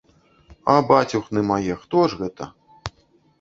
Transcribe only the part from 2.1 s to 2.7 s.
ж гэта?